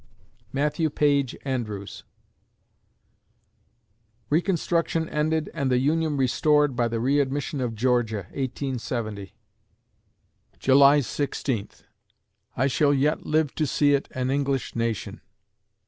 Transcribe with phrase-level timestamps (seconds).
[0.51, 2.05] MATTHEW PAGE ANDREWS
[4.31, 9.35] Reconstruction ended and the Union restored by the readmission of Georgia, 1870
[10.57, 11.83] July Sixteenth
[12.57, 15.21] I shall yet live to see it an English nation.